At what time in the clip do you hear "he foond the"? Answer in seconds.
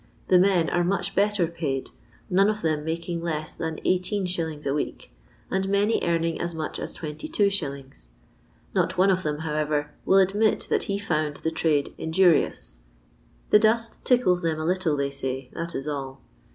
10.89-11.51